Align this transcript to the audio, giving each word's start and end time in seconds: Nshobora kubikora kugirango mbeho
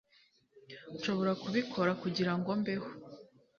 Nshobora 0.95 1.31
kubikora 1.41 1.91
kugirango 2.01 2.49
mbeho 2.61 2.89